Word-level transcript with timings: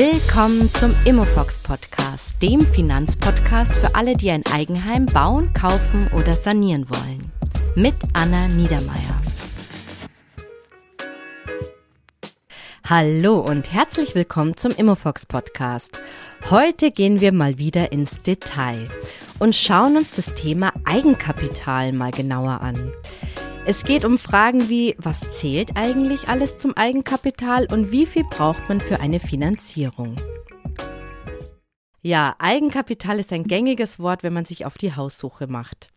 Willkommen 0.00 0.72
zum 0.74 0.94
Immofox 1.06 1.58
Podcast, 1.58 2.40
dem 2.40 2.60
Finanzpodcast 2.60 3.74
für 3.74 3.96
alle, 3.96 4.16
die 4.16 4.30
ein 4.30 4.46
Eigenheim 4.46 5.06
bauen, 5.06 5.52
kaufen 5.54 6.08
oder 6.16 6.34
sanieren 6.34 6.88
wollen. 6.88 7.32
Mit 7.74 7.96
Anna 8.12 8.46
Niedermeier. 8.46 9.20
Hallo 12.88 13.40
und 13.40 13.72
herzlich 13.72 14.14
willkommen 14.14 14.56
zum 14.56 14.70
Immofox 14.70 15.26
Podcast. 15.26 15.98
Heute 16.48 16.92
gehen 16.92 17.20
wir 17.20 17.32
mal 17.32 17.58
wieder 17.58 17.90
ins 17.90 18.22
Detail 18.22 18.88
und 19.40 19.56
schauen 19.56 19.96
uns 19.96 20.12
das 20.12 20.32
Thema 20.36 20.72
Eigenkapital 20.84 21.92
mal 21.92 22.12
genauer 22.12 22.60
an. 22.60 22.92
Es 23.70 23.84
geht 23.84 24.06
um 24.06 24.16
Fragen 24.16 24.70
wie, 24.70 24.94
was 24.96 25.38
zählt 25.38 25.76
eigentlich 25.76 26.26
alles 26.26 26.56
zum 26.56 26.74
Eigenkapital 26.74 27.66
und 27.70 27.92
wie 27.92 28.06
viel 28.06 28.24
braucht 28.24 28.66
man 28.70 28.80
für 28.80 29.00
eine 29.00 29.20
Finanzierung? 29.20 30.16
Ja, 32.00 32.34
Eigenkapital 32.38 33.18
ist 33.18 33.30
ein 33.30 33.44
gängiges 33.44 33.98
Wort, 33.98 34.22
wenn 34.22 34.32
man 34.32 34.46
sich 34.46 34.64
auf 34.64 34.78
die 34.78 34.96
Haussuche 34.96 35.48
macht. 35.48 35.90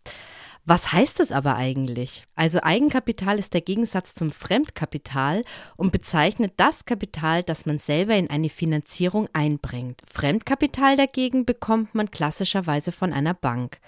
Was 0.66 0.92
heißt 0.92 1.22
das 1.22 1.32
aber 1.32 1.56
eigentlich? 1.56 2.26
Also 2.36 2.62
Eigenkapital 2.62 3.40
ist 3.40 3.54
der 3.54 3.62
Gegensatz 3.62 4.16
zum 4.16 4.34
Fremdkapital 4.34 5.46
und 5.78 5.94
bezeichnet 5.94 6.52
das 6.58 6.84
Kapital, 6.84 7.42
das 7.42 7.66
man 7.66 7.78
selber 7.78 8.16
in 8.18 8.30
eine 8.30 8.50
Finanzierung 8.50 9.30
einbringt. 9.32 10.02
Fremdkapital 10.06 10.98
dagegen 10.98 11.46
bekommt 11.46 11.96
man 11.96 12.12
klassischerweise 12.12 12.92
von 12.92 13.14
einer 13.14 13.34
Bank. 13.34 13.80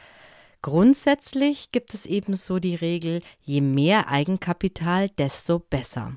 Grundsätzlich 0.63 1.73
gibt 1.73 1.93
es 1.93 2.05
ebenso 2.05 2.57
die 2.57 2.75
Regel, 2.75 3.19
je 3.41 3.59
mehr 3.59 4.07
Eigenkapital, 4.07 5.09
desto 5.09 5.59
besser. 5.59 6.13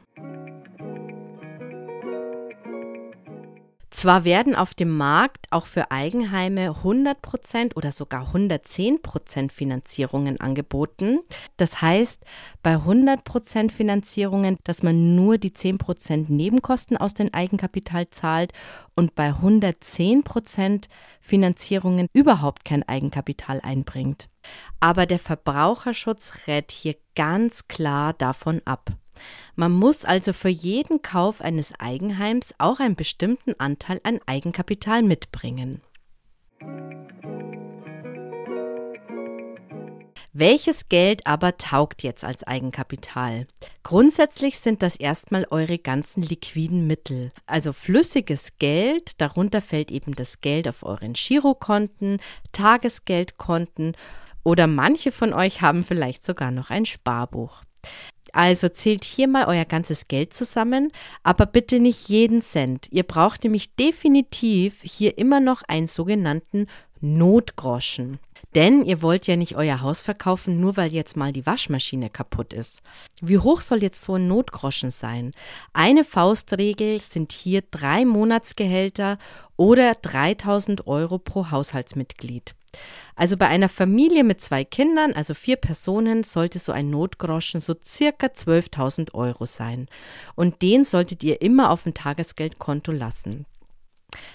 Zwar 4.06 4.24
werden 4.24 4.54
auf 4.54 4.72
dem 4.72 4.96
Markt 4.96 5.48
auch 5.50 5.66
für 5.66 5.90
Eigenheime 5.90 6.76
100% 6.84 7.74
oder 7.74 7.90
sogar 7.90 8.32
110% 8.32 9.50
Finanzierungen 9.50 10.38
angeboten. 10.38 11.18
Das 11.56 11.82
heißt, 11.82 12.22
bei 12.62 12.76
100% 12.76 13.72
Finanzierungen, 13.72 14.58
dass 14.62 14.84
man 14.84 15.16
nur 15.16 15.38
die 15.38 15.50
10% 15.50 16.26
Nebenkosten 16.28 16.96
aus 16.96 17.14
dem 17.14 17.34
Eigenkapital 17.34 18.08
zahlt 18.10 18.52
und 18.94 19.16
bei 19.16 19.30
110% 19.30 20.84
Finanzierungen 21.20 22.06
überhaupt 22.12 22.64
kein 22.64 22.84
Eigenkapital 22.88 23.60
einbringt. 23.60 24.28
Aber 24.78 25.06
der 25.06 25.18
Verbraucherschutz 25.18 26.46
rät 26.46 26.70
hier 26.70 26.94
ganz 27.16 27.66
klar 27.66 28.12
davon 28.12 28.62
ab. 28.66 28.92
Man 29.54 29.72
muss 29.72 30.04
also 30.04 30.32
für 30.32 30.48
jeden 30.48 31.02
Kauf 31.02 31.40
eines 31.40 31.72
Eigenheims 31.78 32.54
auch 32.58 32.80
einen 32.80 32.96
bestimmten 32.96 33.54
Anteil 33.58 34.00
an 34.04 34.20
Eigenkapital 34.26 35.02
mitbringen. 35.02 35.80
Welches 40.38 40.90
Geld 40.90 41.26
aber 41.26 41.56
taugt 41.56 42.02
jetzt 42.02 42.22
als 42.22 42.44
Eigenkapital? 42.44 43.46
Grundsätzlich 43.82 44.58
sind 44.58 44.82
das 44.82 44.96
erstmal 44.96 45.46
eure 45.48 45.78
ganzen 45.78 46.22
liquiden 46.22 46.86
Mittel, 46.86 47.32
also 47.46 47.72
flüssiges 47.72 48.58
Geld, 48.58 49.18
darunter 49.22 49.62
fällt 49.62 49.90
eben 49.90 50.14
das 50.14 50.42
Geld 50.42 50.68
auf 50.68 50.82
euren 50.82 51.14
Girokonten, 51.14 52.20
Tagesgeldkonten 52.52 53.96
oder 54.44 54.66
manche 54.66 55.10
von 55.10 55.32
euch 55.32 55.62
haben 55.62 55.82
vielleicht 55.82 56.22
sogar 56.22 56.50
noch 56.50 56.68
ein 56.68 56.84
Sparbuch. 56.84 57.62
Also 58.36 58.68
zählt 58.68 59.02
hier 59.02 59.28
mal 59.28 59.46
euer 59.46 59.64
ganzes 59.64 60.08
Geld 60.08 60.34
zusammen, 60.34 60.92
aber 61.22 61.46
bitte 61.46 61.80
nicht 61.80 62.10
jeden 62.10 62.42
Cent. 62.42 62.86
Ihr 62.90 63.04
braucht 63.04 63.44
nämlich 63.44 63.74
definitiv 63.76 64.82
hier 64.82 65.16
immer 65.16 65.40
noch 65.40 65.62
einen 65.62 65.86
sogenannten 65.86 66.66
Notgroschen. 67.00 68.18
Denn 68.54 68.84
ihr 68.84 69.00
wollt 69.00 69.26
ja 69.26 69.36
nicht 69.36 69.56
euer 69.56 69.80
Haus 69.80 70.02
verkaufen, 70.02 70.60
nur 70.60 70.76
weil 70.76 70.92
jetzt 70.92 71.16
mal 71.16 71.32
die 71.32 71.46
Waschmaschine 71.46 72.10
kaputt 72.10 72.52
ist. 72.52 72.82
Wie 73.22 73.38
hoch 73.38 73.62
soll 73.62 73.82
jetzt 73.82 74.02
so 74.02 74.16
ein 74.16 74.28
Notgroschen 74.28 74.90
sein? 74.90 75.30
Eine 75.72 76.04
Faustregel 76.04 77.00
sind 77.00 77.32
hier 77.32 77.62
drei 77.70 78.04
Monatsgehälter 78.04 79.16
oder 79.56 79.94
3000 79.94 80.86
Euro 80.86 81.18
pro 81.18 81.50
Haushaltsmitglied. 81.50 82.54
Also 83.14 83.36
bei 83.36 83.48
einer 83.48 83.68
Familie 83.68 84.24
mit 84.24 84.40
zwei 84.40 84.64
Kindern, 84.64 85.14
also 85.14 85.32
vier 85.32 85.56
Personen, 85.56 86.22
sollte 86.22 86.58
so 86.58 86.72
ein 86.72 86.90
Notgroschen 86.90 87.60
so 87.60 87.74
circa 87.82 88.26
12.000 88.26 89.14
Euro 89.14 89.46
sein. 89.46 89.88
Und 90.34 90.60
den 90.60 90.84
solltet 90.84 91.24
ihr 91.24 91.40
immer 91.40 91.70
auf 91.70 91.84
dem 91.84 91.94
Tagesgeldkonto 91.94 92.92
lassen. 92.92 93.46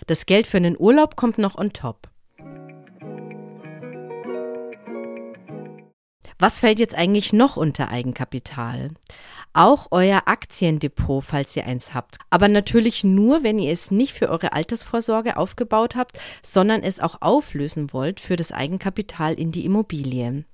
Das 0.07 0.25
Geld 0.25 0.47
für 0.47 0.57
einen 0.57 0.77
Urlaub 0.77 1.15
kommt 1.15 1.37
noch 1.37 1.57
on 1.57 1.73
top. 1.73 2.09
Was 6.39 6.59
fällt 6.59 6.79
jetzt 6.79 6.95
eigentlich 6.95 7.33
noch 7.33 7.55
unter 7.55 7.89
Eigenkapital? 7.89 8.87
Auch 9.53 9.87
euer 9.91 10.23
Aktiendepot, 10.27 11.23
falls 11.23 11.55
ihr 11.57 11.65
eins 11.65 11.93
habt. 11.93 12.17
Aber 12.29 12.47
natürlich 12.47 13.03
nur, 13.03 13.43
wenn 13.43 13.59
ihr 13.59 13.71
es 13.71 13.91
nicht 13.91 14.13
für 14.13 14.29
eure 14.29 14.53
Altersvorsorge 14.53 15.35
aufgebaut 15.35 15.95
habt, 15.95 16.17
sondern 16.41 16.83
es 16.83 17.01
auch 17.01 17.17
auflösen 17.21 17.91
wollt 17.91 18.21
für 18.21 18.37
das 18.37 18.53
Eigenkapital 18.53 19.33
in 19.33 19.51
die 19.51 19.65
Immobilie. 19.65 20.45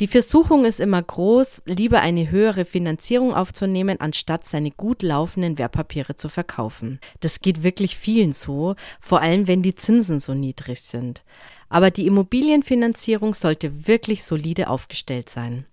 Die 0.00 0.06
Versuchung 0.06 0.64
ist 0.64 0.80
immer 0.80 1.02
groß, 1.02 1.62
lieber 1.66 2.00
eine 2.00 2.30
höhere 2.30 2.64
Finanzierung 2.64 3.34
aufzunehmen, 3.34 4.00
anstatt 4.00 4.46
seine 4.46 4.70
gut 4.70 5.02
laufenden 5.02 5.58
Wertpapiere 5.58 6.14
zu 6.14 6.30
verkaufen. 6.30 7.00
Das 7.20 7.40
geht 7.40 7.62
wirklich 7.62 7.98
vielen 7.98 8.32
so, 8.32 8.74
vor 9.00 9.20
allem 9.20 9.46
wenn 9.48 9.62
die 9.62 9.74
Zinsen 9.74 10.18
so 10.18 10.32
niedrig 10.32 10.80
sind. 10.80 11.22
Aber 11.68 11.90
die 11.90 12.06
Immobilienfinanzierung 12.06 13.34
sollte 13.34 13.86
wirklich 13.86 14.24
solide 14.24 14.68
aufgestellt 14.68 15.28
sein. 15.28 15.66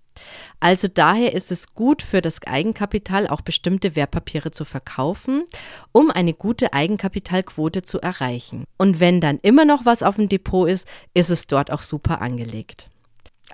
Also 0.60 0.88
daher 0.88 1.32
ist 1.32 1.50
es 1.50 1.74
gut 1.74 2.02
für 2.02 2.20
das 2.20 2.42
Eigenkapital 2.46 3.26
auch 3.26 3.40
bestimmte 3.40 3.96
Wertpapiere 3.96 4.50
zu 4.50 4.64
verkaufen, 4.64 5.44
um 5.92 6.10
eine 6.10 6.34
gute 6.34 6.72
Eigenkapitalquote 6.72 7.82
zu 7.82 8.00
erreichen. 8.00 8.64
Und 8.76 9.00
wenn 9.00 9.20
dann 9.20 9.38
immer 9.40 9.64
noch 9.64 9.86
was 9.86 10.02
auf 10.02 10.16
dem 10.16 10.28
Depot 10.28 10.68
ist, 10.68 10.86
ist 11.14 11.30
es 11.30 11.46
dort 11.46 11.70
auch 11.70 11.82
super 11.82 12.20
angelegt. 12.20 12.90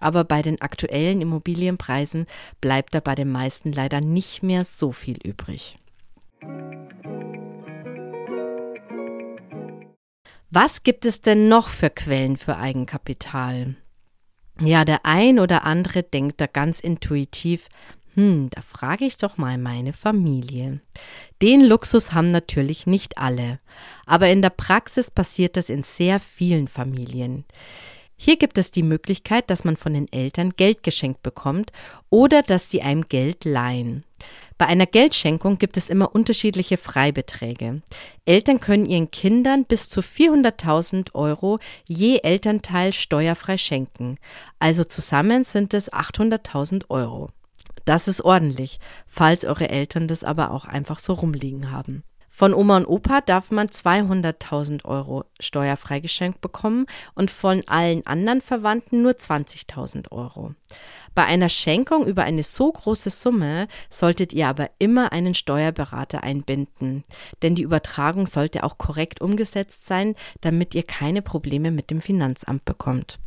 Aber 0.00 0.24
bei 0.24 0.42
den 0.42 0.60
aktuellen 0.60 1.20
Immobilienpreisen 1.20 2.26
bleibt 2.60 2.94
da 2.94 3.00
bei 3.00 3.14
den 3.14 3.30
meisten 3.30 3.72
leider 3.72 4.00
nicht 4.00 4.42
mehr 4.42 4.64
so 4.64 4.92
viel 4.92 5.18
übrig. 5.24 5.76
Was 10.50 10.82
gibt 10.82 11.04
es 11.04 11.20
denn 11.20 11.48
noch 11.48 11.68
für 11.68 11.90
Quellen 11.90 12.36
für 12.36 12.56
Eigenkapital? 12.56 13.76
Ja, 14.62 14.84
der 14.84 15.04
ein 15.04 15.38
oder 15.38 15.64
andere 15.64 16.02
denkt 16.02 16.40
da 16.40 16.46
ganz 16.46 16.80
intuitiv, 16.80 17.68
hm, 18.14 18.48
da 18.50 18.62
frage 18.62 19.04
ich 19.04 19.18
doch 19.18 19.36
mal 19.36 19.58
meine 19.58 19.92
Familie. 19.92 20.80
Den 21.42 21.60
Luxus 21.62 22.12
haben 22.12 22.30
natürlich 22.30 22.86
nicht 22.86 23.18
alle, 23.18 23.60
aber 24.06 24.28
in 24.28 24.40
der 24.40 24.50
Praxis 24.50 25.10
passiert 25.10 25.58
das 25.58 25.68
in 25.68 25.82
sehr 25.82 26.18
vielen 26.18 26.66
Familien. 26.66 27.44
Hier 28.16 28.38
gibt 28.38 28.56
es 28.56 28.70
die 28.70 28.82
Möglichkeit, 28.82 29.50
dass 29.50 29.64
man 29.64 29.76
von 29.76 29.92
den 29.92 30.10
Eltern 30.10 30.52
Geld 30.56 30.82
geschenkt 30.82 31.22
bekommt 31.22 31.70
oder 32.08 32.42
dass 32.42 32.70
sie 32.70 32.80
einem 32.80 33.06
Geld 33.06 33.44
leihen. 33.44 34.04
Bei 34.58 34.66
einer 34.66 34.86
Geldschenkung 34.86 35.58
gibt 35.58 35.76
es 35.76 35.90
immer 35.90 36.14
unterschiedliche 36.14 36.78
Freibeträge. 36.78 37.82
Eltern 38.24 38.58
können 38.58 38.86
ihren 38.86 39.10
Kindern 39.10 39.66
bis 39.66 39.90
zu 39.90 40.00
400.000 40.00 41.14
Euro 41.14 41.58
je 41.86 42.20
Elternteil 42.22 42.94
steuerfrei 42.94 43.58
schenken. 43.58 44.16
Also 44.58 44.84
zusammen 44.84 45.44
sind 45.44 45.74
es 45.74 45.92
800.000 45.92 46.88
Euro. 46.88 47.28
Das 47.84 48.08
ist 48.08 48.22
ordentlich, 48.22 48.80
falls 49.06 49.44
eure 49.44 49.68
Eltern 49.68 50.08
das 50.08 50.24
aber 50.24 50.50
auch 50.50 50.64
einfach 50.64 50.98
so 50.98 51.12
rumliegen 51.12 51.70
haben. 51.70 52.02
Von 52.36 52.52
Oma 52.52 52.76
und 52.76 52.84
Opa 52.84 53.22
darf 53.22 53.50
man 53.50 53.68
200.000 53.68 54.84
Euro 54.84 55.24
steuerfrei 55.40 56.00
geschenkt 56.00 56.42
bekommen 56.42 56.84
und 57.14 57.30
von 57.30 57.62
allen 57.66 58.06
anderen 58.06 58.42
Verwandten 58.42 59.00
nur 59.00 59.12
20.000 59.12 60.12
Euro. 60.12 60.52
Bei 61.14 61.24
einer 61.24 61.48
Schenkung 61.48 62.06
über 62.06 62.24
eine 62.24 62.42
so 62.42 62.70
große 62.70 63.08
Summe 63.08 63.68
solltet 63.88 64.34
ihr 64.34 64.48
aber 64.48 64.68
immer 64.78 65.12
einen 65.12 65.32
Steuerberater 65.32 66.24
einbinden, 66.24 67.04
denn 67.40 67.54
die 67.54 67.62
Übertragung 67.62 68.26
sollte 68.26 68.64
auch 68.64 68.76
korrekt 68.76 69.22
umgesetzt 69.22 69.86
sein, 69.86 70.14
damit 70.42 70.74
ihr 70.74 70.82
keine 70.82 71.22
Probleme 71.22 71.70
mit 71.70 71.90
dem 71.90 72.02
Finanzamt 72.02 72.66
bekommt. 72.66 73.18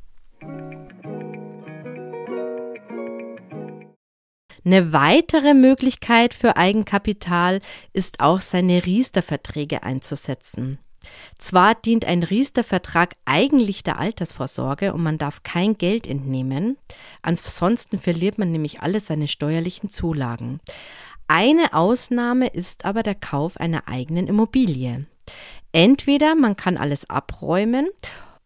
Eine 4.65 4.93
weitere 4.93 5.53
Möglichkeit 5.53 6.33
für 6.33 6.57
Eigenkapital 6.57 7.61
ist 7.93 8.19
auch 8.19 8.41
seine 8.41 8.85
Riester-Verträge 8.85 9.83
einzusetzen. 9.83 10.79
Zwar 11.37 11.75
dient 11.75 12.05
ein 12.05 12.23
Riester-Vertrag 12.23 13.15
eigentlich 13.25 13.83
der 13.83 13.99
Altersvorsorge 13.99 14.93
und 14.93 15.01
man 15.01 15.17
darf 15.17 15.43
kein 15.43 15.77
Geld 15.77 16.07
entnehmen, 16.07 16.77
ansonsten 17.21 17.97
verliert 17.97 18.37
man 18.37 18.51
nämlich 18.51 18.81
alle 18.81 18.99
seine 18.99 19.27
steuerlichen 19.27 19.89
Zulagen. 19.89 20.59
Eine 21.27 21.73
Ausnahme 21.73 22.47
ist 22.47 22.85
aber 22.85 23.03
der 23.03 23.15
Kauf 23.15 23.57
einer 23.57 23.87
eigenen 23.87 24.27
Immobilie. 24.27 25.05
Entweder 25.71 26.35
man 26.35 26.55
kann 26.55 26.75
alles 26.75 27.09
abräumen 27.09 27.87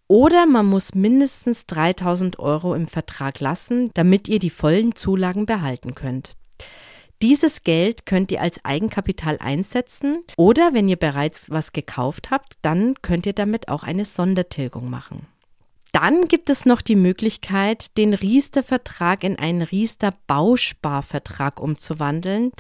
oder 0.08 0.46
man 0.46 0.66
muss 0.66 0.96
mindestens 0.96 1.66
3000 1.68 2.40
Euro 2.40 2.76
im 2.76 2.88
Vertrag 2.88 3.40
lassen, 3.40 3.92
damit 3.94 4.28
ihr 4.28 4.40
die 4.40 4.50
vollen 4.50 4.96
Zulagen 4.96 5.46
behalten 5.46 5.96
könnt. 5.96 6.36
Dieses 7.22 7.64
Geld 7.64 8.06
könnt 8.06 8.32
ihr 8.32 8.42
als 8.42 8.66
Eigenkapital 8.66 9.38
einsetzen 9.40 10.24
oder 10.36 10.74
wenn 10.74 10.90
ihr 10.90 10.98
bereits 10.98 11.50
was 11.50 11.72
gekauft 11.72 12.32
habt, 12.32 12.58
dann 12.62 12.96
könnt 13.02 13.26
ihr 13.26 13.34
damit 13.34 13.70
auch 13.70 13.84
eine 13.84 14.04
Sondertilgung 14.04 14.90
machen. 14.90 15.28
Dann 15.94 16.28
gibt 16.28 16.50
es 16.50 16.66
noch 16.66 16.82
die 16.82 16.96
Möglichkeit, 16.96 17.98
den 17.98 18.14
Riester-Vertrag 18.14 19.24
in 19.24 19.38
einen 19.38 19.62
Riester-Bausparvertrag 19.62 21.62
umzuwandeln. 21.62 22.52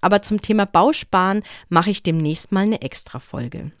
Aber 0.00 0.22
zum 0.22 0.40
Thema 0.40 0.64
Bausparen 0.64 1.42
mache 1.68 1.90
ich 1.90 2.02
demnächst 2.02 2.52
mal 2.52 2.62
eine 2.62 2.80
Extra-Folge. 2.80 3.72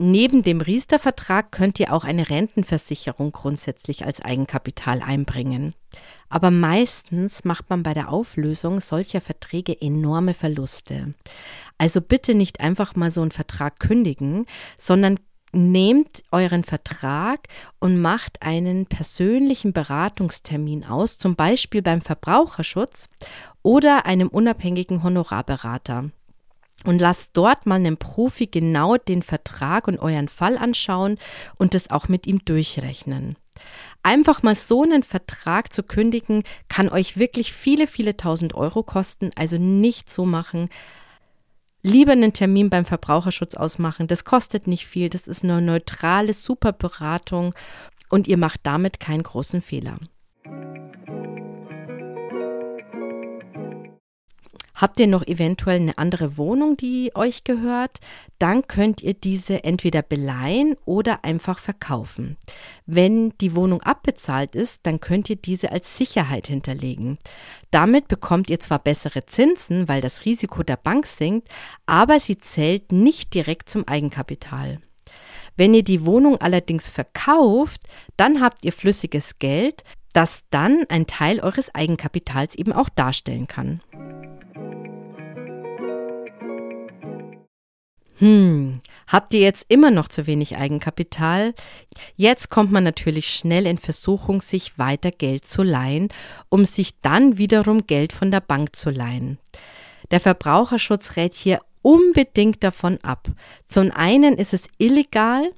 Neben 0.00 0.44
dem 0.44 0.60
Riester-Vertrag 0.60 1.50
könnt 1.50 1.80
ihr 1.80 1.92
auch 1.92 2.04
eine 2.04 2.30
Rentenversicherung 2.30 3.32
grundsätzlich 3.32 4.06
als 4.06 4.20
Eigenkapital 4.20 5.02
einbringen. 5.02 5.74
Aber 6.28 6.52
meistens 6.52 7.44
macht 7.44 7.68
man 7.68 7.82
bei 7.82 7.94
der 7.94 8.08
Auflösung 8.08 8.80
solcher 8.80 9.20
Verträge 9.20 9.80
enorme 9.80 10.34
Verluste. 10.34 11.14
Also 11.78 12.00
bitte 12.00 12.36
nicht 12.36 12.60
einfach 12.60 12.94
mal 12.94 13.10
so 13.10 13.22
einen 13.22 13.32
Vertrag 13.32 13.80
kündigen, 13.80 14.46
sondern 14.78 15.18
nehmt 15.52 16.22
euren 16.30 16.62
Vertrag 16.62 17.48
und 17.80 18.00
macht 18.00 18.42
einen 18.42 18.86
persönlichen 18.86 19.72
Beratungstermin 19.72 20.84
aus, 20.84 21.18
zum 21.18 21.34
Beispiel 21.34 21.82
beim 21.82 22.02
Verbraucherschutz 22.02 23.08
oder 23.62 24.06
einem 24.06 24.28
unabhängigen 24.28 25.02
Honorarberater 25.02 26.10
und 26.84 27.00
lasst 27.00 27.36
dort 27.36 27.66
mal 27.66 27.76
einen 27.76 27.96
Profi 27.96 28.46
genau 28.46 28.96
den 28.96 29.22
Vertrag 29.22 29.88
und 29.88 29.98
euren 29.98 30.28
Fall 30.28 30.56
anschauen 30.56 31.18
und 31.56 31.74
es 31.74 31.90
auch 31.90 32.08
mit 32.08 32.26
ihm 32.26 32.44
durchrechnen. 32.44 33.36
Einfach 34.02 34.42
mal 34.42 34.54
so 34.54 34.82
einen 34.82 35.02
Vertrag 35.02 35.72
zu 35.72 35.82
kündigen, 35.82 36.44
kann 36.68 36.88
euch 36.88 37.18
wirklich 37.18 37.52
viele, 37.52 37.86
viele 37.86 38.16
tausend 38.16 38.54
Euro 38.54 38.82
kosten, 38.82 39.30
also 39.34 39.58
nicht 39.58 40.10
so 40.10 40.24
machen. 40.24 40.68
Lieber 41.82 42.12
einen 42.12 42.32
Termin 42.32 42.70
beim 42.70 42.84
Verbraucherschutz 42.84 43.54
ausmachen, 43.54 44.06
das 44.06 44.24
kostet 44.24 44.66
nicht 44.66 44.86
viel, 44.86 45.10
das 45.10 45.26
ist 45.26 45.44
eine 45.44 45.60
neutrale, 45.60 46.34
super 46.34 46.72
Beratung 46.72 47.54
und 48.08 48.28
ihr 48.28 48.36
macht 48.36 48.60
damit 48.62 49.00
keinen 49.00 49.22
großen 49.22 49.62
Fehler. 49.62 49.96
Habt 54.80 55.00
ihr 55.00 55.08
noch 55.08 55.26
eventuell 55.26 55.80
eine 55.80 55.98
andere 55.98 56.36
Wohnung, 56.36 56.76
die 56.76 57.10
euch 57.16 57.42
gehört? 57.42 57.98
Dann 58.38 58.68
könnt 58.68 59.02
ihr 59.02 59.12
diese 59.12 59.64
entweder 59.64 60.02
beleihen 60.02 60.76
oder 60.84 61.24
einfach 61.24 61.58
verkaufen. 61.58 62.36
Wenn 62.86 63.30
die 63.40 63.56
Wohnung 63.56 63.82
abbezahlt 63.82 64.54
ist, 64.54 64.86
dann 64.86 65.00
könnt 65.00 65.28
ihr 65.30 65.34
diese 65.34 65.72
als 65.72 65.96
Sicherheit 65.96 66.46
hinterlegen. 66.46 67.18
Damit 67.72 68.06
bekommt 68.06 68.50
ihr 68.50 68.60
zwar 68.60 68.78
bessere 68.78 69.26
Zinsen, 69.26 69.88
weil 69.88 70.00
das 70.00 70.24
Risiko 70.24 70.62
der 70.62 70.76
Bank 70.76 71.08
sinkt, 71.08 71.48
aber 71.86 72.20
sie 72.20 72.38
zählt 72.38 72.92
nicht 72.92 73.34
direkt 73.34 73.68
zum 73.68 73.86
Eigenkapital. 73.88 74.78
Wenn 75.56 75.74
ihr 75.74 75.82
die 75.82 76.06
Wohnung 76.06 76.40
allerdings 76.40 76.88
verkauft, 76.88 77.80
dann 78.16 78.40
habt 78.40 78.64
ihr 78.64 78.72
flüssiges 78.72 79.40
Geld, 79.40 79.82
das 80.12 80.44
dann 80.50 80.84
ein 80.88 81.08
Teil 81.08 81.40
eures 81.40 81.74
Eigenkapitals 81.74 82.54
eben 82.54 82.72
auch 82.72 82.88
darstellen 82.88 83.48
kann. 83.48 83.80
Hm, 88.18 88.80
habt 89.06 89.32
ihr 89.32 89.40
jetzt 89.40 89.66
immer 89.68 89.92
noch 89.92 90.08
zu 90.08 90.26
wenig 90.26 90.56
Eigenkapital? 90.56 91.54
Jetzt 92.16 92.50
kommt 92.50 92.72
man 92.72 92.82
natürlich 92.82 93.28
schnell 93.28 93.66
in 93.66 93.78
Versuchung, 93.78 94.40
sich 94.42 94.78
weiter 94.78 95.12
Geld 95.12 95.46
zu 95.46 95.62
leihen, 95.62 96.08
um 96.48 96.64
sich 96.64 97.00
dann 97.00 97.38
wiederum 97.38 97.86
Geld 97.86 98.12
von 98.12 98.30
der 98.30 98.40
Bank 98.40 98.74
zu 98.74 98.90
leihen. 98.90 99.38
Der 100.10 100.20
Verbraucherschutz 100.20 101.16
rät 101.16 101.34
hier 101.34 101.60
unbedingt 101.82 102.64
davon 102.64 102.98
ab. 103.02 103.28
Zum 103.66 103.92
einen 103.92 104.34
ist 104.34 104.52
es 104.52 104.68
illegal, 104.78 105.50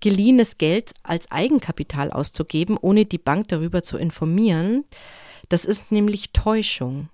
geliehenes 0.00 0.56
Geld 0.56 0.92
als 1.02 1.30
Eigenkapital 1.30 2.10
auszugeben, 2.10 2.78
ohne 2.80 3.04
die 3.04 3.18
Bank 3.18 3.48
darüber 3.48 3.82
zu 3.82 3.98
informieren. 3.98 4.84
Das 5.48 5.64
ist 5.64 5.92
nämlich 5.92 6.32
Täuschung. 6.32 7.10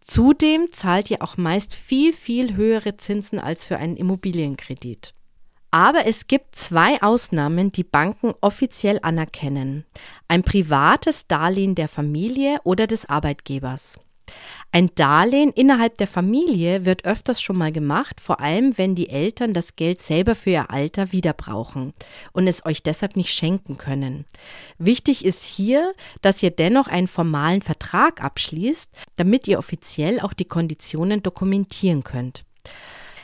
Zudem 0.00 0.72
zahlt 0.72 1.10
ihr 1.10 1.22
auch 1.22 1.36
meist 1.36 1.74
viel, 1.74 2.12
viel 2.12 2.56
höhere 2.56 2.96
Zinsen 2.96 3.38
als 3.38 3.64
für 3.64 3.76
einen 3.76 3.96
Immobilienkredit. 3.96 5.14
Aber 5.70 6.04
es 6.06 6.26
gibt 6.26 6.54
zwei 6.54 7.00
Ausnahmen, 7.00 7.72
die 7.72 7.84
Banken 7.84 8.32
offiziell 8.42 8.98
anerkennen. 9.02 9.86
Ein 10.28 10.42
privates 10.42 11.26
Darlehen 11.28 11.74
der 11.74 11.88
Familie 11.88 12.60
oder 12.64 12.86
des 12.86 13.08
Arbeitgebers. 13.08 13.98
Ein 14.74 14.88
Darlehen 14.94 15.50
innerhalb 15.50 15.98
der 15.98 16.06
Familie 16.06 16.86
wird 16.86 17.04
öfters 17.04 17.42
schon 17.42 17.58
mal 17.58 17.70
gemacht, 17.70 18.20
vor 18.20 18.40
allem 18.40 18.78
wenn 18.78 18.94
die 18.94 19.10
Eltern 19.10 19.52
das 19.52 19.76
Geld 19.76 20.00
selber 20.00 20.34
für 20.34 20.50
ihr 20.50 20.70
Alter 20.70 21.12
wieder 21.12 21.34
brauchen 21.34 21.92
und 22.32 22.46
es 22.46 22.64
euch 22.64 22.82
deshalb 22.82 23.14
nicht 23.14 23.34
schenken 23.34 23.76
können. 23.76 24.24
Wichtig 24.78 25.26
ist 25.26 25.44
hier, 25.44 25.92
dass 26.22 26.42
ihr 26.42 26.50
dennoch 26.50 26.88
einen 26.88 27.08
formalen 27.08 27.60
Vertrag 27.60 28.24
abschließt, 28.24 28.90
damit 29.16 29.46
ihr 29.46 29.58
offiziell 29.58 30.20
auch 30.20 30.32
die 30.32 30.46
Konditionen 30.46 31.22
dokumentieren 31.22 32.02
könnt. 32.02 32.44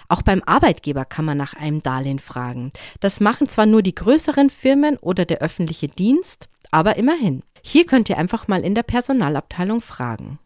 Auch 0.08 0.22
beim 0.22 0.42
Arbeitgeber 0.44 1.04
kann 1.04 1.24
man 1.24 1.36
nach 1.38 1.54
einem 1.54 1.82
Darlehen 1.82 2.18
fragen. 2.18 2.72
Das 3.00 3.20
machen 3.20 3.48
zwar 3.48 3.66
nur 3.66 3.82
die 3.82 3.94
größeren 3.94 4.50
Firmen 4.50 4.96
oder 4.98 5.24
der 5.24 5.38
öffentliche 5.38 5.88
Dienst, 5.88 6.48
aber 6.70 6.96
immerhin. 6.96 7.42
Hier 7.62 7.86
könnt 7.86 8.08
ihr 8.08 8.18
einfach 8.18 8.48
mal 8.48 8.64
in 8.64 8.74
der 8.74 8.82
Personalabteilung 8.82 9.80
fragen. 9.80 10.38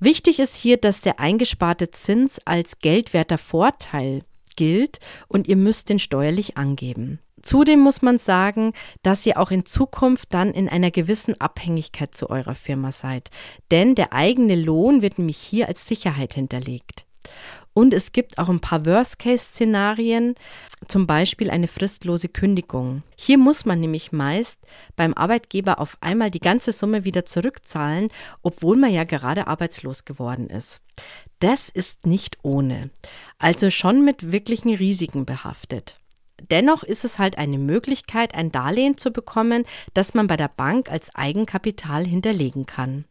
Wichtig 0.00 0.38
ist 0.38 0.56
hier, 0.56 0.78
dass 0.78 1.02
der 1.02 1.20
eingesparte 1.20 1.90
Zins 1.90 2.40
als 2.46 2.78
geldwerter 2.78 3.36
Vorteil 3.36 4.22
gilt 4.56 4.98
und 5.28 5.46
ihr 5.46 5.56
müsst 5.56 5.90
den 5.90 5.98
steuerlich 5.98 6.56
angeben. 6.56 7.20
Zudem 7.42 7.80
muss 7.80 8.02
man 8.02 8.18
sagen, 8.18 8.72
dass 9.02 9.24
ihr 9.26 9.38
auch 9.38 9.50
in 9.50 9.66
Zukunft 9.66 10.32
dann 10.34 10.52
in 10.52 10.68
einer 10.68 10.90
gewissen 10.90 11.40
Abhängigkeit 11.40 12.14
zu 12.14 12.30
eurer 12.30 12.54
Firma 12.54 12.92
seid, 12.92 13.30
denn 13.70 13.94
der 13.94 14.12
eigene 14.12 14.56
Lohn 14.56 15.02
wird 15.02 15.18
nämlich 15.18 15.38
hier 15.38 15.68
als 15.68 15.86
Sicherheit 15.86 16.34
hinterlegt. 16.34 17.04
Und 17.80 17.94
es 17.94 18.12
gibt 18.12 18.36
auch 18.36 18.50
ein 18.50 18.60
paar 18.60 18.84
Worst-Case-Szenarien, 18.84 20.34
zum 20.86 21.06
Beispiel 21.06 21.48
eine 21.48 21.66
fristlose 21.66 22.28
Kündigung. 22.28 23.02
Hier 23.16 23.38
muss 23.38 23.64
man 23.64 23.80
nämlich 23.80 24.12
meist 24.12 24.60
beim 24.96 25.14
Arbeitgeber 25.14 25.78
auf 25.78 25.96
einmal 26.02 26.30
die 26.30 26.40
ganze 26.40 26.72
Summe 26.72 27.06
wieder 27.06 27.24
zurückzahlen, 27.24 28.10
obwohl 28.42 28.76
man 28.76 28.92
ja 28.92 29.04
gerade 29.04 29.46
arbeitslos 29.46 30.04
geworden 30.04 30.50
ist. 30.50 30.82
Das 31.38 31.70
ist 31.70 32.04
nicht 32.04 32.36
ohne, 32.42 32.90
also 33.38 33.70
schon 33.70 34.04
mit 34.04 34.30
wirklichen 34.30 34.74
Risiken 34.74 35.24
behaftet. 35.24 35.96
Dennoch 36.50 36.82
ist 36.82 37.06
es 37.06 37.18
halt 37.18 37.38
eine 37.38 37.56
Möglichkeit, 37.56 38.34
ein 38.34 38.52
Darlehen 38.52 38.98
zu 38.98 39.10
bekommen, 39.10 39.64
das 39.94 40.12
man 40.12 40.26
bei 40.26 40.36
der 40.36 40.50
Bank 40.54 40.90
als 40.90 41.14
Eigenkapital 41.14 42.06
hinterlegen 42.06 42.66
kann. 42.66 43.06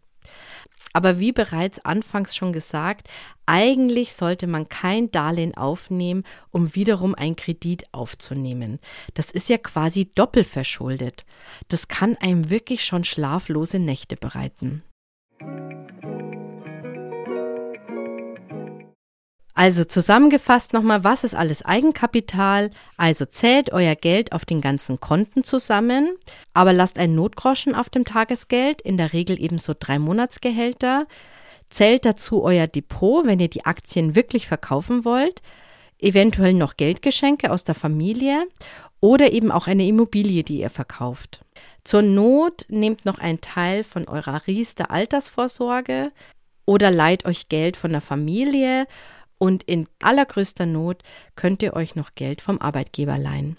Aber 0.94 1.20
wie 1.20 1.32
bereits 1.32 1.80
anfangs 1.86 2.36
schon 2.36 2.54
gesagt, 2.54 3.08
eigentlich 3.46 4.14
sollte 4.14 4.48
man 4.48 4.70
kein 4.70 5.12
Darlehen 5.12 5.56
aufnehmen, 5.56 6.24
um 6.52 6.76
wiederum 6.76 7.16
einen 7.16 7.36
Kredit 7.36 7.84
aufzunehmen. 7.92 8.80
Das 9.14 9.32
ist 9.32 9.50
ja 9.50 9.58
quasi 9.58 10.12
doppelverschuldet. 10.14 11.26
Das 11.68 11.88
kann 11.88 12.16
einem 12.18 12.50
wirklich 12.50 12.86
schon 12.86 13.04
schlaflose 13.04 13.80
Nächte 13.80 14.16
bereiten. 14.16 14.84
Also 19.54 19.84
zusammengefasst 19.84 20.74
nochmal, 20.74 21.04
was 21.04 21.24
ist 21.24 21.36
alles 21.36 21.64
Eigenkapital? 21.66 22.72
Also 22.98 23.26
zählt 23.26 23.74
euer 23.74 23.96
Geld 23.96 24.32
auf 24.32 24.46
den 24.46 24.62
ganzen 24.62 25.00
Konten 25.00 25.44
zusammen, 25.44 26.16
aber 26.54 26.72
lasst 26.72 26.98
ein 26.98 27.16
Notgroschen 27.16 27.76
auf 27.76 27.90
dem 27.90 28.06
Tagesgeld, 28.06 28.82
in 28.82 28.98
der 28.98 29.12
Regel 29.12 29.42
eben 29.42 29.58
so 29.58 29.74
drei 29.78 30.00
Monatsgehälter. 30.00 31.08
Zählt 31.70 32.06
dazu 32.06 32.44
euer 32.44 32.68
Depot, 32.68 33.26
wenn 33.26 33.40
ihr 33.40 33.50
die 33.50 33.66
Aktien 33.66 34.16
wirklich 34.16 34.48
verkaufen 34.48 35.04
wollt, 35.04 35.42
eventuell 36.00 36.54
noch 36.54 36.78
Geldgeschenke 36.78 37.52
aus 37.52 37.64
der 37.64 37.76
Familie 37.76 38.48
oder 39.02 39.32
eben 39.32 39.52
auch 39.52 39.68
eine 39.68 39.86
Immobilie, 39.86 40.44
die 40.44 40.62
ihr 40.62 40.70
verkauft. 40.70 41.42
Zur 41.84 42.02
Not 42.02 42.66
nehmt 42.70 43.06
noch 43.06 43.20
einen 43.20 43.42
Teil 43.42 43.84
von 43.84 44.08
eurer 44.08 44.48
Riester 44.48 44.92
Altersvorsorge 44.92 46.12
oder 46.66 46.92
leiht 46.92 47.26
euch 47.26 47.50
Geld 47.50 47.78
von 47.78 47.92
der 47.92 48.02
Familie 48.02 48.88
und 49.40 49.64
in 49.64 49.88
allergrößter 50.00 50.68
Not 50.68 51.02
könnt 51.36 51.64
ihr 51.64 51.74
euch 51.74 51.96
noch 51.96 52.14
Geld 52.14 52.42
vom 52.42 52.62
Arbeitgeber 52.62 53.18
leihen. 53.18 53.58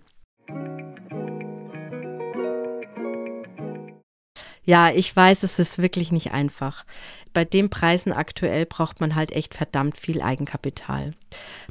Ja, 4.63 4.91
ich 4.93 5.17
weiß, 5.17 5.43
es 5.43 5.59
ist 5.59 5.83
wirklich 5.83 6.13
nicht 6.13 6.31
einfach. 6.31 6.85
Bei 7.33 7.45
den 7.45 7.71
Preisen 7.71 8.13
aktuell 8.13 8.67
braucht 8.67 9.01
man 9.01 9.15
halt 9.15 9.33
echt 9.33 9.55
verdammt 9.55 9.97
viel 9.97 10.21
Eigenkapital. 10.21 11.15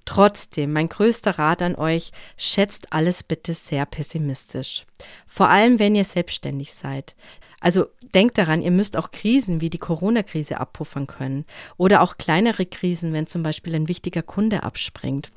Trotzdem, 0.06 0.74
mein 0.74 0.89
größter 0.89 1.38
Rat 1.38 1.62
an 1.62 1.75
euch, 1.75 2.12
schätzt 2.36 2.92
alles 2.92 3.24
bitte 3.24 3.54
sehr 3.54 3.86
pessimistisch. 3.86 4.86
Vor 5.28 5.50
allem, 5.50 5.80
wenn 5.80 5.96
ihr 5.96 6.06
selbstständig 6.06 6.74
seid. 6.74 7.16
Also 7.62 7.88
denkt 8.13 8.38
daran, 8.38 8.62
ihr 8.62 8.72
müsst 8.72 8.96
auch 8.96 9.12
Krisen 9.12 9.62
wie 9.62 9.70
die 9.70 9.78
Corona-Krise 9.78 10.60
abpuffern 10.60 11.08
können 11.08 11.46
oder 11.78 12.01
auch 12.01 12.18
kleinere 12.18 12.66
Krisen, 12.66 13.13
wenn 13.13 13.28
zum 13.28 13.44
Beispiel 13.44 13.75
ein 13.75 13.88
wichtiger 13.88 14.22
Kunde 14.22 14.63
abspringt. 14.63 15.32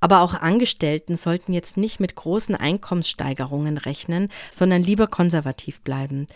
Aber 0.00 0.20
auch 0.20 0.34
Angestellten 0.34 1.16
sollten 1.16 1.52
jetzt 1.54 1.76
nicht 1.76 1.98
mit 1.98 2.14
großen 2.14 2.54
Einkommenssteigerungen 2.54 3.78
rechnen, 3.78 4.28
sondern 4.52 4.82
lieber 4.82 5.06
konservativ 5.06 5.80
bleiben. 5.80 6.28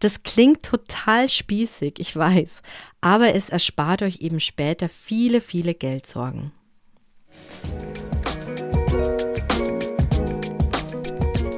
Das 0.00 0.22
klingt 0.22 0.62
total 0.62 1.28
spießig, 1.28 1.94
ich 1.98 2.14
weiß, 2.14 2.60
aber 3.00 3.34
es 3.34 3.48
erspart 3.48 4.02
euch 4.02 4.20
eben 4.20 4.40
später 4.40 4.90
viele, 4.90 5.40
viele 5.40 5.74
Geldsorgen. 5.74 6.52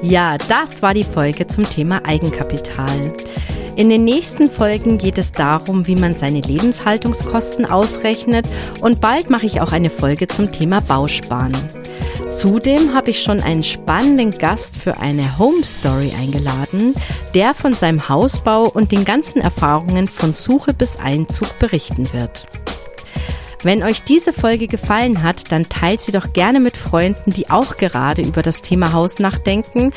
Ja, 0.01 0.37
das 0.37 0.81
war 0.81 0.93
die 0.93 1.03
Folge 1.03 1.47
zum 1.47 1.69
Thema 1.69 2.05
Eigenkapital. 2.05 3.13
In 3.75 3.89
den 3.89 4.05
nächsten 4.05 4.49
Folgen 4.49 4.97
geht 4.97 5.17
es 5.17 5.31
darum, 5.33 5.87
wie 5.87 5.95
man 5.95 6.15
seine 6.15 6.39
Lebenshaltungskosten 6.39 7.65
ausrechnet 7.65 8.45
und 8.81 9.01
bald 9.01 9.29
mache 9.29 9.45
ich 9.45 9.59
auch 9.61 9.73
eine 9.73 9.89
Folge 9.89 10.27
zum 10.27 10.51
Thema 10.51 10.79
Bausparen. 10.81 11.55
Zudem 12.31 12.93
habe 12.93 13.09
ich 13.09 13.21
schon 13.21 13.41
einen 13.41 13.63
spannenden 13.63 14.31
Gast 14.31 14.77
für 14.77 14.99
eine 14.99 15.37
Home 15.37 15.63
Story 15.63 16.13
eingeladen, 16.17 16.93
der 17.33 17.53
von 17.53 17.73
seinem 17.73 18.07
Hausbau 18.07 18.69
und 18.69 18.91
den 18.91 19.03
ganzen 19.03 19.41
Erfahrungen 19.41 20.07
von 20.07 20.33
Suche 20.33 20.73
bis 20.73 20.97
Einzug 20.97 21.57
berichten 21.59 22.13
wird. 22.13 22.47
Wenn 23.63 23.83
euch 23.83 24.03
diese 24.03 24.31
Folge 24.31 24.67
gefallen 24.67 25.21
hat, 25.21 25.51
dann 25.51 25.67
teilt 25.67 25.99
sie 26.01 26.13
doch 26.13 26.31
gerne 26.31 26.59
mit 26.59 26.77
Freunden, 26.77 27.31
die 27.31 27.49
auch 27.49 27.75
gerade 27.75 28.21
über 28.21 28.41
das 28.41 28.61
Thema 28.61 28.93
Haus 28.93 29.19
nachdenken 29.19 29.91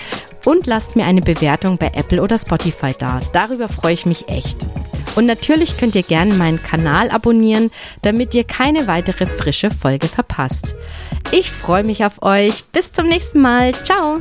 und 0.44 0.66
lasst 0.66 0.96
mir 0.96 1.04
eine 1.04 1.20
Bewertung 1.20 1.78
bei 1.78 1.92
Apple 1.94 2.22
oder 2.22 2.38
Spotify 2.38 2.92
da. 2.98 3.20
Darüber 3.32 3.68
freue 3.68 3.94
ich 3.94 4.06
mich 4.06 4.28
echt. 4.28 4.66
Und 5.14 5.26
natürlich 5.26 5.76
könnt 5.76 5.94
ihr 5.94 6.02
gerne 6.02 6.34
meinen 6.34 6.62
Kanal 6.62 7.10
abonnieren, 7.10 7.70
damit 8.00 8.34
ihr 8.34 8.44
keine 8.44 8.86
weitere 8.86 9.26
frische 9.26 9.70
Folge 9.70 10.08
verpasst. 10.08 10.74
Ich 11.30 11.50
freue 11.50 11.84
mich 11.84 12.04
auf 12.04 12.22
euch. 12.22 12.64
Bis 12.72 12.92
zum 12.92 13.06
nächsten 13.06 13.40
Mal. 13.40 13.72
Ciao. 13.74 14.18